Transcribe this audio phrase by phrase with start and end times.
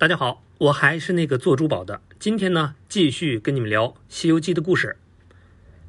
[0.00, 2.00] 大家好，我还是那个做珠宝的。
[2.18, 4.96] 今天呢，继续跟你们聊《西游记》的故事。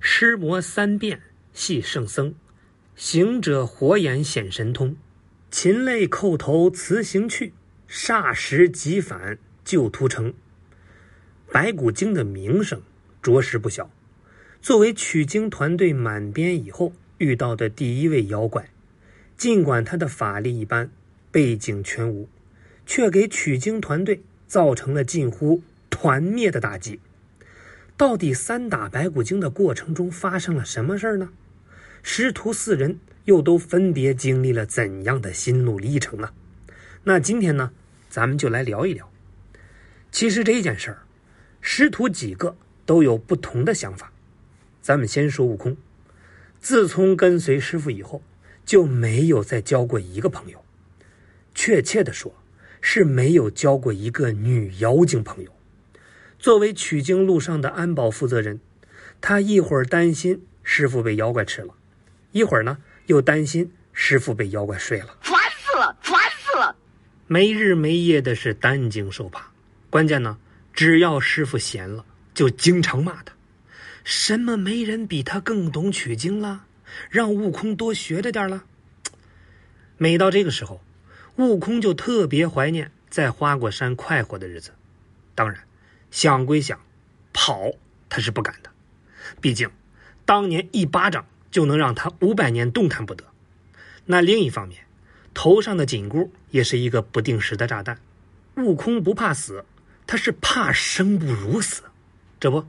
[0.00, 2.34] 尸魔三变系圣僧，
[2.96, 4.96] 行者火眼显神通，
[5.48, 7.52] 禽类叩头辞行去，
[7.88, 10.34] 霎时即返旧屠城。
[11.52, 12.82] 白骨精的名声
[13.22, 13.88] 着实不小，
[14.60, 18.70] 作为取经团队满编以后遇到的第一位妖怪，
[19.36, 20.90] 尽管他的法力一般，
[21.30, 22.28] 背景全无。
[22.90, 26.98] 却给取经团队造成了近乎团灭的打击。
[27.96, 31.28] 到底三打白骨精的过程中发生了什么事儿呢？
[32.02, 36.32] 师徒四人又都分别经历了怎样的心路历程呢？
[37.04, 37.70] 那今天呢，
[38.08, 39.08] 咱们就来聊一聊。
[40.10, 41.02] 其实这件事儿，
[41.60, 44.10] 师徒几个都有不同的想法。
[44.82, 45.76] 咱们先说悟空，
[46.58, 48.20] 自从跟随师傅以后，
[48.66, 50.64] 就没有再交过一个朋友。
[51.54, 52.34] 确切的说，
[52.80, 55.50] 是没有交过一个女妖精朋友。
[56.38, 58.60] 作为取经路上的安保负责人，
[59.20, 61.74] 他一会儿担心师傅被妖怪吃了，
[62.32, 66.74] 一会儿呢又担心师傅被妖怪睡了，烦死了，烦死了！
[67.26, 69.50] 没日没夜的是担惊受怕。
[69.90, 70.38] 关键呢，
[70.72, 73.34] 只要师傅闲了，就经常骂他
[74.02, 76.64] ：“什么没人比他更懂取经了？
[77.10, 78.64] 让悟空多学着点了。”
[79.98, 80.80] 每到这个时候。
[81.40, 84.72] 悟空就特别怀念在花果山快活的日子，
[85.34, 85.58] 当然，
[86.10, 86.78] 想归想，
[87.32, 87.72] 跑
[88.10, 88.68] 他是不敢的，
[89.40, 89.70] 毕竟，
[90.26, 93.24] 当年一巴掌就能让他五百年动弹不得。
[94.04, 94.82] 那另一方面，
[95.32, 97.98] 头上的紧箍也是一个不定时的炸弹。
[98.56, 99.64] 悟空不怕死，
[100.06, 101.84] 他是怕生不如死。
[102.38, 102.66] 这不，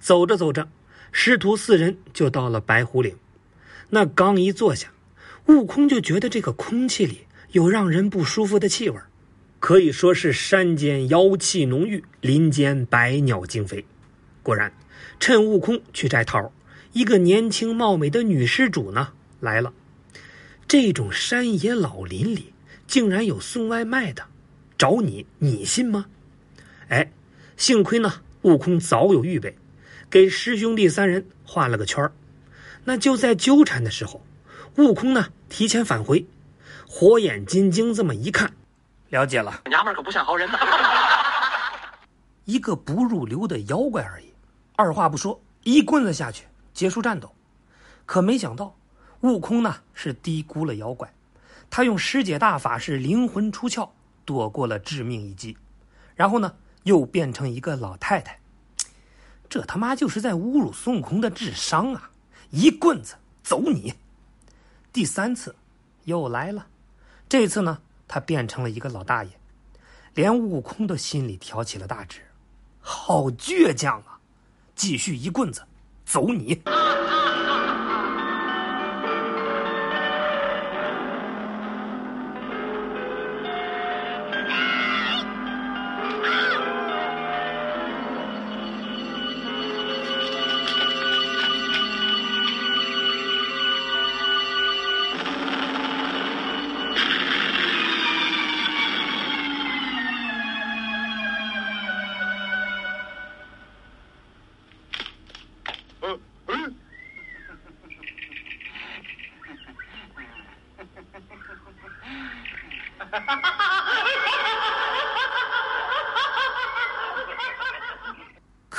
[0.00, 0.70] 走着走着，
[1.12, 3.18] 师徒四人就到了白虎岭。
[3.90, 4.88] 那刚一坐下，
[5.44, 7.26] 悟空就觉得这个空气里。
[7.54, 8.98] 有让人不舒服的气味，
[9.60, 13.84] 可以说是山间妖气浓郁，林间百鸟惊飞。
[14.42, 14.72] 果然，
[15.20, 16.52] 趁悟空去摘桃，
[16.92, 19.72] 一个年轻貌美的女施主呢来了。
[20.66, 22.52] 这种山野老林里
[22.88, 24.24] 竟然有送外卖的，
[24.76, 26.06] 找你你信吗？
[26.88, 27.12] 哎，
[27.56, 29.56] 幸亏呢，悟空早有预备，
[30.10, 32.10] 给师兄弟三人画了个圈
[32.82, 34.26] 那就在纠缠的时候，
[34.76, 36.26] 悟空呢提前返回。
[36.96, 38.54] 火眼金睛这么一看，
[39.08, 40.56] 了解了，娘们可不像好人呐。
[42.46, 44.32] 一个不入流的妖怪而已，
[44.76, 47.34] 二话不说，一棍子下去结束战斗。
[48.06, 48.76] 可没想到，
[49.22, 51.12] 悟空呢是低估了妖怪，
[51.68, 53.88] 他用师姐大法是灵魂出窍，
[54.24, 55.56] 躲过了致命一击，
[56.14, 56.54] 然后呢
[56.84, 58.38] 又变成一个老太太。
[59.48, 62.10] 这他妈就是在侮辱孙悟空的智商啊！
[62.50, 63.94] 一棍子走你！
[64.92, 65.56] 第三次，
[66.04, 66.68] 又来了。
[67.34, 69.30] 这次呢，他变成了一个老大爷，
[70.14, 72.20] 连悟空的心里挑起了大指，
[72.80, 74.20] 好倔强啊！
[74.76, 75.60] 继续一棍子，
[76.06, 76.62] 走你！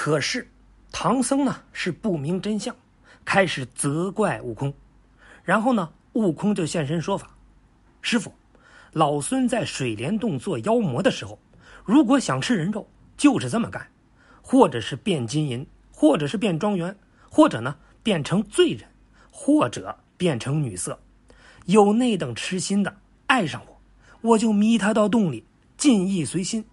[0.06, 0.48] 可是，
[0.92, 2.76] 唐僧呢是不明真相，
[3.26, 4.72] 开始责怪悟空。
[5.44, 7.36] 然后呢，悟空就现身说法
[8.04, 8.32] ：“师傅，
[8.92, 11.40] 老孙在水帘洞做妖魔的时候，
[11.84, 13.90] 如果想吃人肉，就是这么干，
[14.44, 16.96] 或者是变金银，或者是变庄园，
[17.32, 18.88] 或者呢变成罪人，
[19.32, 21.00] 或者变成女色。
[21.66, 22.96] 有那等痴心的
[23.26, 23.82] 爱上我，
[24.22, 25.44] 我就迷他到洞里，
[25.76, 26.64] 尽意随心，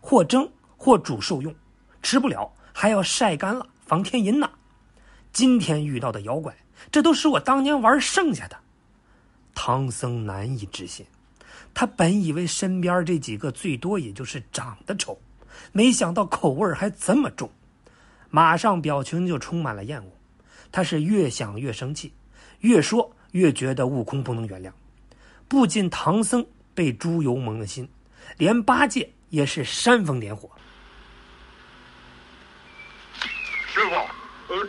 [0.00, 1.52] 或蒸或煮受用，
[2.00, 4.50] 吃不了。”还要晒干了防天银呢。
[5.32, 6.54] 今天遇到的妖怪，
[6.92, 8.56] 这都是我当年玩剩下的。
[9.54, 11.06] 唐僧难以置信，
[11.72, 15.18] 他本以为身边这几个最多也就是长得丑，
[15.72, 17.50] 没想到口味还这么重，
[18.28, 20.12] 马上表情就充满了厌恶。
[20.70, 22.12] 他是越想越生气，
[22.60, 24.70] 越说越觉得悟空不能原谅。
[25.48, 26.44] 不仅唐僧
[26.74, 27.88] 被猪油蒙了心，
[28.36, 30.50] 连八戒也是煽风点火。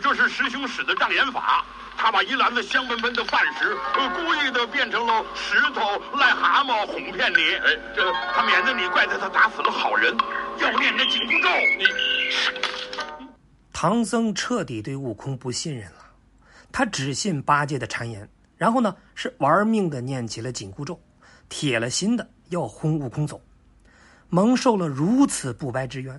[0.08, 1.62] 这是师兄使的障眼法。
[1.94, 5.82] 他把一篮子香喷喷的饭食，呃，故意的变成了石头、
[6.16, 7.54] 癞蛤蟆哄骗你。
[7.56, 10.16] 哎，这他免得你怪罪他打死了好人，
[10.60, 11.48] 要念这紧箍咒。
[11.76, 11.84] 你，
[13.70, 15.98] 唐僧彻底对悟空不信任了，
[16.72, 18.26] 他只信八戒的谗言。
[18.56, 20.98] 然后呢，是玩命的念起了紧箍咒，
[21.50, 23.38] 铁了心的要轰悟空走。
[24.30, 26.18] 蒙受了如此不白之冤，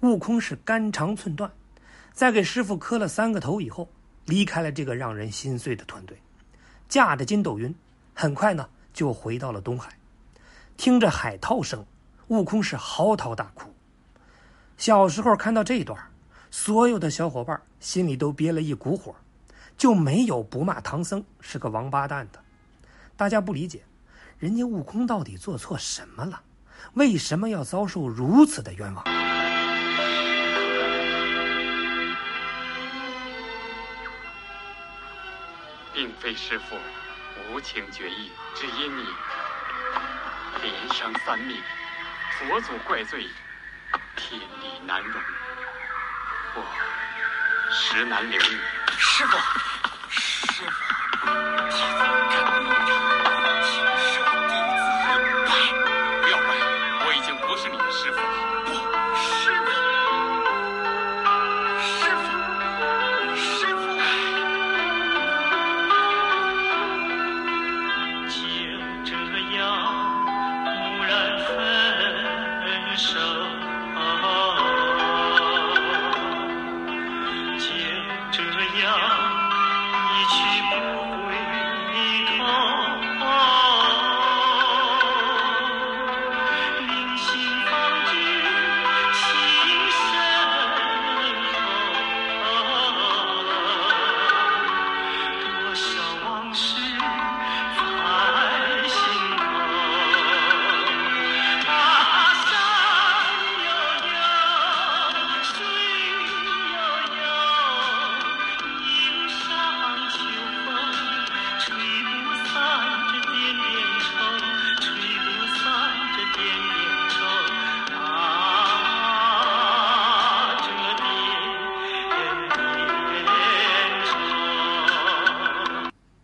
[0.00, 1.50] 悟空是肝肠寸断，
[2.12, 3.88] 在给师傅磕了三个头以后，
[4.26, 6.20] 离开了这个让人心碎的团队，
[6.88, 7.74] 驾着筋斗云，
[8.14, 9.96] 很快呢就回到了东海。
[10.76, 11.84] 听着海涛声，
[12.28, 13.74] 悟空是嚎啕大哭。
[14.76, 15.98] 小时候看到这一段。
[16.52, 19.14] 所有的小伙伴心里都憋了一股火，
[19.78, 22.40] 就没有不骂唐僧是个王八蛋的。
[23.16, 23.82] 大家不理解，
[24.36, 26.42] 人家悟空到底做错什么了？
[26.94, 29.19] 为什么要遭受如此的冤枉？
[36.00, 36.78] 并非师父
[37.50, 39.06] 无情绝义，只因你
[40.62, 41.62] 连伤三命，
[42.38, 43.28] 佛祖怪罪，
[44.16, 45.22] 天理难容。
[46.54, 46.64] 我
[47.70, 48.48] 实难留你，
[48.96, 49.36] 师父，
[50.08, 52.29] 师父，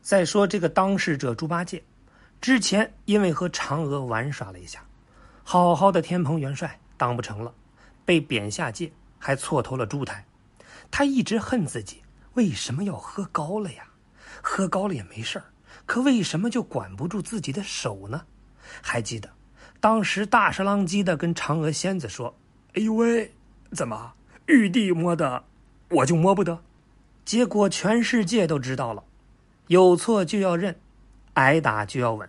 [0.07, 1.83] 再说这个当事者猪八戒，
[2.41, 4.81] 之前因为和嫦娥玩耍了一下，
[5.43, 7.53] 好好的天蓬元帅当不成了，
[8.05, 8.89] 被贬下界，
[9.19, 10.25] 还错投了猪胎。
[10.93, 12.01] 他一直恨自己
[12.35, 13.83] 为什么要喝高了呀？
[14.41, 15.47] 喝高了也没事儿，
[15.87, 18.23] 可为什么就管不住自己的手呢？
[18.81, 19.29] 还记得
[19.81, 22.33] 当时大舌狼藉的跟嫦娥仙子说
[22.79, 23.35] ：“哎呦喂，
[23.73, 24.15] 怎么
[24.47, 25.43] 玉帝摸的，
[25.89, 26.63] 我就摸不得？”
[27.27, 29.03] 结果全世界都知道了。
[29.69, 30.77] 有错就要认，
[31.35, 32.29] 挨打就要稳。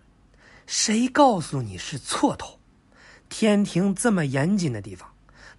[0.66, 2.60] 谁告诉你是错头？
[3.30, 5.10] 天庭这么严谨的地方，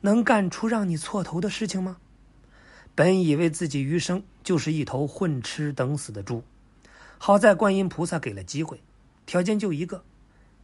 [0.01, 1.99] 能干出让你错头的事情吗？
[2.95, 6.43] 本以为自己余生就是一头混吃等死的猪，
[7.17, 8.83] 好在观音菩萨给了机会，
[9.25, 10.03] 条件就一个：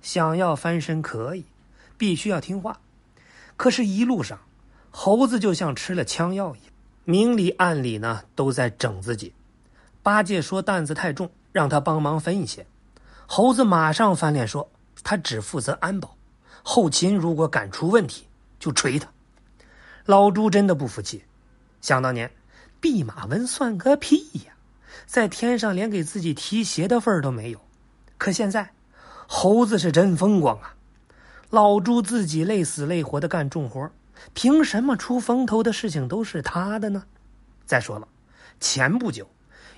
[0.02, 1.44] 想要翻身可以，
[1.96, 2.80] 必须要听话。
[3.56, 4.40] 可是，一路上，
[4.90, 6.72] 猴子就像吃了枪药一样，
[7.04, 9.32] 明里暗里呢都在整自己。
[10.04, 12.66] 八戒说担子太重，让他帮忙分一些。
[13.26, 14.70] 猴子马上翻脸说，
[15.02, 16.14] 他只负责安保，
[16.62, 18.26] 后勤如果敢出问题，
[18.60, 19.08] 就锤他。
[20.04, 21.24] 老朱真的不服气，
[21.80, 22.30] 想当年，
[22.82, 24.52] 弼马温算个屁呀，
[25.06, 27.58] 在天上连给自己提鞋的份儿都没有。
[28.18, 28.72] 可现在，
[29.26, 30.74] 猴子是真风光啊！
[31.48, 33.90] 老朱自己累死累活的干重活，
[34.34, 37.04] 凭什么出风头的事情都是他的呢？
[37.64, 38.06] 再说了，
[38.60, 39.26] 前不久。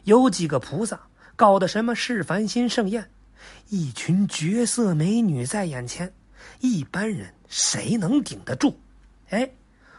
[0.06, 1.00] 有几个菩萨
[1.34, 3.10] 搞的什么释凡心盛宴，
[3.70, 6.12] 一群绝色美女在眼前，
[6.60, 8.76] 一般人谁能顶得住？
[9.30, 9.50] 哎，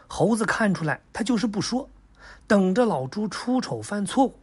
[0.06, 1.86] 猴子看出来，他就是不说，
[2.46, 4.34] 等着老朱出丑犯错误。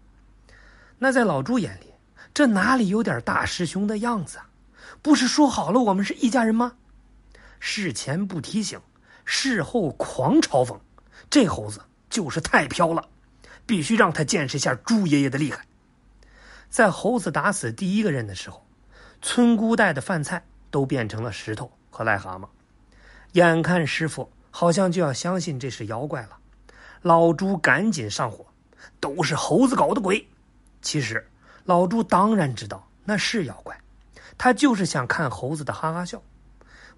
[0.99, 1.87] 那在老朱眼里，
[2.31, 4.47] 这哪里有点大师兄的样子啊？
[5.01, 6.73] 不是说好了我们是一家人吗？
[7.59, 8.79] 事前不提醒，
[9.25, 10.77] 事后狂嘲讽，
[11.27, 13.09] 这猴子就是太飘了。
[13.65, 15.65] 必须让他见识一下猪爷爷的厉害。
[16.69, 18.65] 在猴子打死第一个人的时候，
[19.21, 22.47] 村姑带的饭菜都变成了石头和癞蛤蟆。
[23.33, 26.37] 眼看师傅好像就要相信这是妖怪了，
[27.01, 28.45] 老朱赶紧上火，
[28.99, 30.27] 都是猴子搞的鬼。
[30.81, 31.27] 其实
[31.63, 33.79] 老朱当然知道那是妖怪，
[34.37, 36.21] 他就是想看猴子的哈哈笑。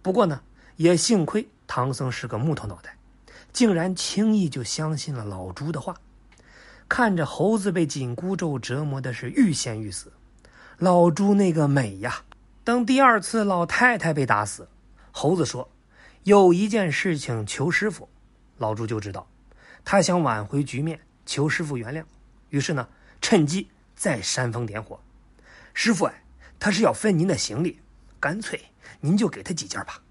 [0.02, 0.42] 不过呢，
[0.76, 2.98] 也幸亏唐僧是个木头脑袋，
[3.54, 5.96] 竟然轻易就相信了老朱的话。
[6.90, 10.14] 看着猴子被紧箍咒折磨的是欲仙欲死，
[10.78, 12.24] 老猪那个美呀！
[12.64, 14.68] 等第二次老太太被打死，
[15.12, 15.70] 猴子说
[16.24, 18.10] ：“有一件事情求师傅。”
[18.58, 19.28] 老朱就知道，
[19.86, 22.04] 他想挽回局面，求师傅原谅。
[22.50, 22.88] 于是呢，
[23.22, 25.00] 趁机再煽风点火。
[25.74, 26.24] 师傅哎，
[26.60, 27.80] 他是要分您的行李，
[28.20, 28.60] 干脆
[29.02, 30.02] 您就给他几件吧。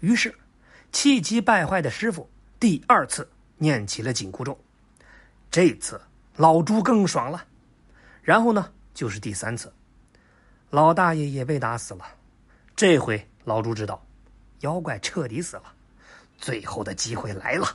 [0.00, 0.34] 于是，
[0.92, 4.58] 气急败坏的师傅第二次念起了紧箍咒。
[5.56, 5.98] 这次
[6.36, 7.46] 老朱更爽了。
[8.20, 9.72] 然后呢，就是第三次，
[10.68, 12.04] 老大爷也被打死了。
[12.76, 14.06] 这回老朱知道，
[14.60, 15.62] 妖怪彻底死了，
[16.36, 17.74] 最后的机会来了。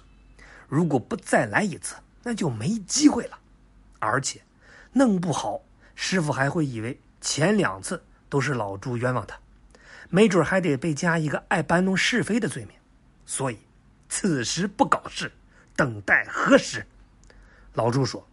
[0.67, 3.39] 如果不再来一次，那就没机会了。
[3.97, 4.39] 而且，
[4.93, 5.59] 弄不好
[5.95, 9.35] 师傅还会以为前两次都是老朱冤枉他，
[10.07, 12.75] 没准还得被加一个爱搬弄是非的罪名。
[13.25, 13.57] 所以，
[14.07, 15.31] 此时不搞事，
[15.75, 16.85] 等待何时？
[17.73, 18.25] 老朱说：“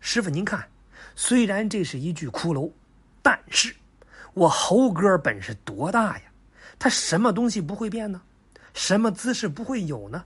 [0.00, 0.68] 师傅，您看。”
[1.16, 2.70] 虽然这是一具骷髅，
[3.22, 3.72] 但是
[4.32, 6.24] 我猴哥本事多大呀？
[6.76, 8.20] 他什么东西不会变呢？
[8.72, 10.24] 什么姿势不会有呢？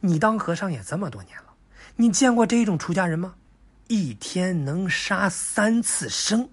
[0.00, 1.54] 你当和尚也这么多年了，
[1.94, 3.34] 你见过这种出家人吗？
[3.88, 6.46] 一天能杀三次生，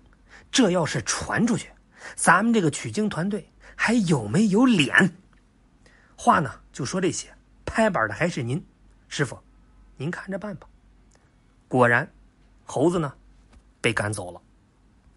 [0.49, 1.69] 这要是传出去，
[2.15, 5.13] 咱们这个取经团队还有没有脸？
[6.15, 7.27] 话呢就说这些，
[7.65, 8.63] 拍板的还是您，
[9.09, 9.37] 师傅，
[9.97, 10.67] 您看着办吧。
[11.73, 12.07] 果然，
[12.65, 13.11] 猴子呢？
[13.81, 14.39] 被赶走了。